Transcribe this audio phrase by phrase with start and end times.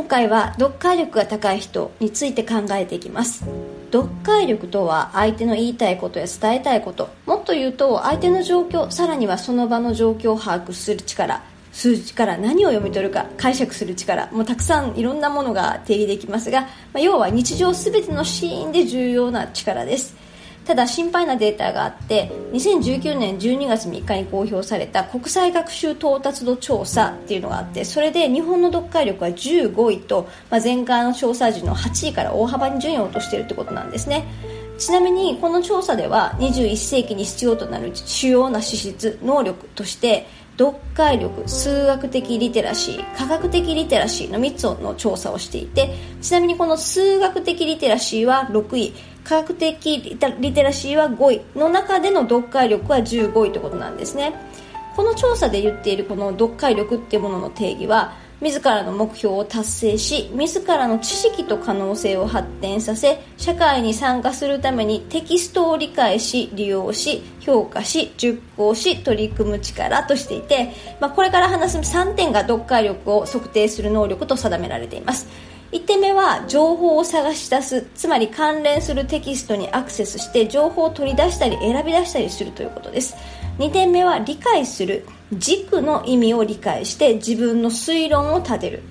[0.00, 3.44] 今回は読解力が高い人について考えていきます。
[3.92, 7.10] 読解力とは相手の言いたいことや伝えたいこと。
[7.26, 11.42] もっと言うと相手の状況さらにはその場の状況を把握する力。
[11.70, 14.30] 数字から何を読み取るか解釈する力。
[14.32, 20.16] もうたくさんいろんなものが定義できますが、まあ、要は日常全てのシーンで重要な力です。
[20.70, 34.24] ただ心配なデータがあって2019年12月3日に公表された国際学習到達度調査っていうのがあってそれで日本の読解力は15位と、まあ、前回の調査時の8位から大幅に順位を落としているってことなんですね。
[34.78, 48.94] ちなみにこの調査では21世紀に必要となる主要な資質能力として読解力数学的リテラシー科学的リテラシーの3つの調査をしていてちなみにこの数学的リテラシーは6位。
[49.24, 49.76] 科学的
[50.40, 54.34] リテラシーは5位の中での読解力は15位ということなんですね。
[54.96, 75.28] この調査で言っているこの読解力っていうものの定義は自らの目標を達成し自らの知識と可能性を発展させ社会に参加するためにテキストを理解し利用し評価し熟考し取り組む力としていて、まあ、これから話す3点が読解力を測定する能力と定められています。
[75.72, 77.86] 1点目は情報を探し出す。
[77.94, 83.14] つまり関連するテキストにアクセスして情報を取り出したり選び出したりするということです。
[83.58, 85.06] 2点目は理解する。
[85.32, 88.82] 軸の意味を理解して自分の推論を立てる。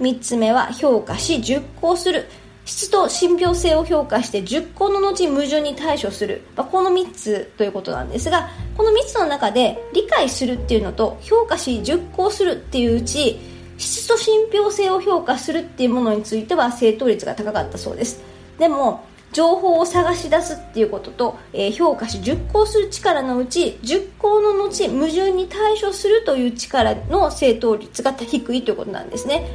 [0.00, 2.26] 3つ目は評価し熟考する。
[2.66, 13.38] 質と信憑性を評価して熟考の後矛盾に対処する、まあ、この3つということなんですがこの3つの中で理解するっていうのと評価し熟考するっていううち
[13.78, 18.22] 質と信憑性を評価するっていうものについては正答率が高かったそうです。
[18.58, 29.46] でも情報を探し出すっていうことと、えー、評価し熟考する力のうち熟考の後矛盾に対処するという力の正答率が低いということなんですね。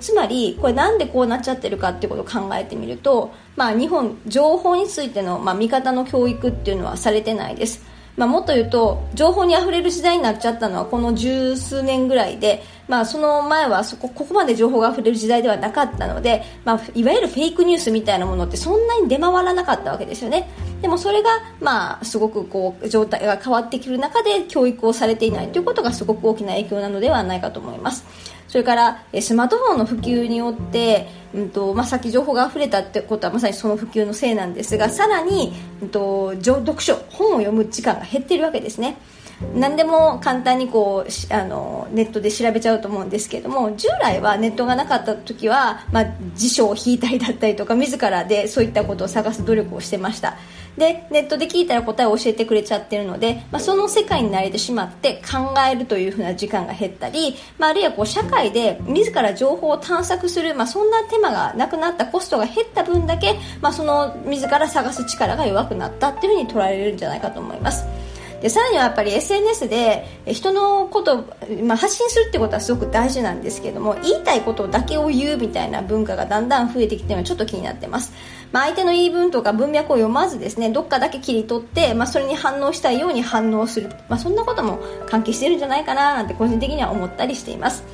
[0.00, 7.82] つまりこれなんでこうなっちゃってるかっていうことを考えてみると、まあ、日本情報についての、まあ、見方の教育っていうのはされてないです。
[8.16, 20.48] まあ、もっと言うと情報にあふれる時代になっちゃったのはこの十数年ぐらいで、まあ、その前はそこここまで情報があふれる時代ではなかったので、まあ、いわゆるフェイクニュースみたいなものってそんなに出回らなかったわけですよね。
[20.80, 21.30] でもそれが、
[21.60, 28.04] まあ、すごくこう状態が変わってくる中で教育をされていないということがすごく大きな影響なのではないかと思います。
[28.48, 35.52] それからスマートフォンの普及によって、うんとまあ、さっき情報が溢れたってことはまさにその普及のせいなんですがさらに、
[35.82, 38.96] うんと、読書本を読む時間が減っているわけですね。
[39.54, 50.36] 何でも簡単にこうあのネットで調べちゃうと思うんですけれども従来はネットがなかった時は、まあ、辞書を引いたりだったりとか自らでそういったことを探す努力をしてました
[50.76, 67.84] でネットで聞いたら答えを教えてくれちゃってるので、まあ、その世界に慣れてしまって考えるというふうな時間が減ったり、まあ、あるいはこう社会で自ら情報を探索する、まあ、そんな手間がなくなったコストが減った分だけ、まあ、その自ら探す力が弱くなったっていうふうに捉えられるんじゃないかと思います。
[68.40, 71.24] でさらにはやっぱり SNS で人のことを、
[71.62, 78.12] まあ、発信するってことはすごく大事なんですけども言いたいことだけを言うみたいな文化がだんだん増えてきてるのはちょっと気になってます、
[78.52, 87.84] まあ、相手の言い分とか文脈を読まずですねどっかだけ切り取って、まあ、それに反応したいように反応する、まあ、そんなことも関係してるんじゃないかななんて個人的には思ったりしています。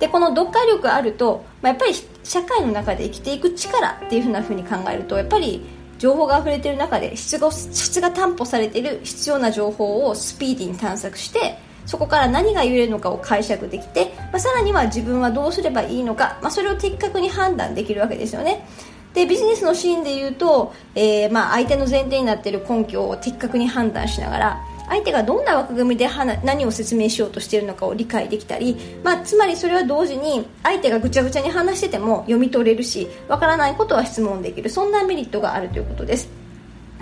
[0.00, 1.92] でこの読解力あると、まあ、やっぱり
[2.24, 5.64] 社会の中で生きていく力っていうふうなふうに考えるとやっぱり
[6.02, 18.66] 情報が溢れている中で質が質が担保されている必要な情報をスピーディーに探索してそこから何が言えるのかを解釈できて、まあ、さらには自分はどうすればいいのか、まあ、それを的確に判断できるわけですよね。
[19.14, 24.60] でビジネスのシーンで言うと、えー、まあ相手の前提になっている根拠を的確に判断しながら
[24.92, 26.06] 相手がどんな枠組みで
[26.44, 36.41] 何を説明しようとしているのかを理解できたり、まあ、つまりそれは同時に相手がぐちゃぐちゃに話してても読み取れるしわからないことは質問できるそんなメリットがあるということです。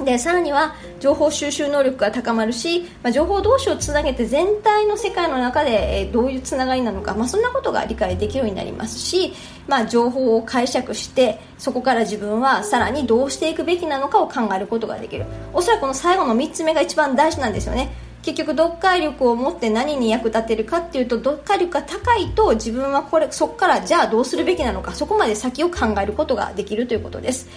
[0.04, 9.32] でさらには情報収集能力が高まるし、まあ、情報同士をつなげて全体の世界の中で、え、どういうつながりなのか、まあ、そんなことが理解できるようになりますし、
[9.68, 15.26] まあ、情報を解釈してそこから自分はさらにどうしていくべきなのかを考えることができる。
[15.52, 17.90] おそらくこの最後の3つ目が一番大事なんですよね。
[18.22, 27.48] 結局読解力を持って何に役立てるかっていうと読解力が高いと自分はこれそこからじゃあどうするべきなのかそこまで先を考えることができるということです。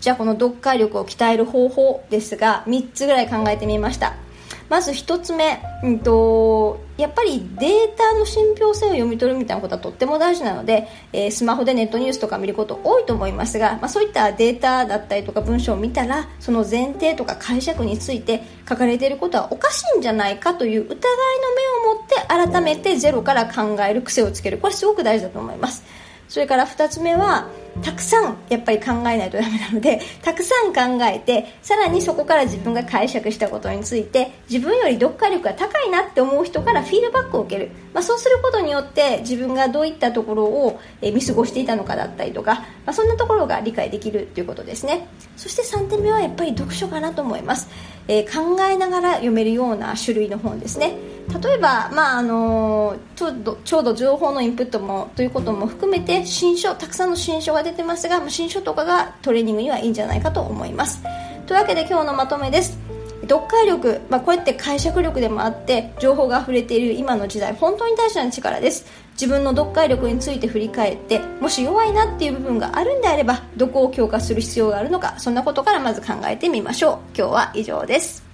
[0.00, 4.14] じゃあこの読解力を鍛える方法ですが3つぐらい考えてみました。
[4.68, 24.58] まず1つ目、うんと、やっぱりデータの信憑性を読み取るみたいなことはとっても大事なので、えー、スマホでネットニュースとか見ること多いと思いますが、まあ、そういったデータだったりとか文章を見たらその前提とか解釈について書かれていることはおかしいんじゃないかという疑いの目を持って改めてゼロから考える癖をつける。
[24.58, 25.84] これすごく大事だと思います。
[26.28, 27.48] それから2つ目は
[27.82, 45.06] たくさんやっぱり考えないとダメなので たくさん考えてさらにそこから自分が解釈したことについて自分より読解力が高いなって思う人からフィードバックを受ける、まあ、そうすることによって自分がどういったところを見過ごしていたのかだったりとか、まあ、そんなところが理解できるということですね。
[45.36, 47.68] そして3点目はやっぱり読書かなと思います、
[48.08, 51.17] えー、考えながら読めるような種類の本ですね。
[51.42, 61.02] 例えば、まああのちょうどちょうど情報のインプットもということも含めて新書たくさんの新書が出てますが新書とかがトレーニングにはいいんじゃないかと思います。
[61.46, 62.78] というわけで今日のまとめです。
[63.22, 68.86] 読解力、まあ、こうやって解釈力でもあって情報が溢れている今の時代本当に大事な力です。
[69.12, 77.16] 自分の読解力について振り返ってもし弱いなっていう部分があるんであればどこを強化する必要があるのかそんなことからまず考えてみましょう。
[77.16, 78.27] 今日は以上です。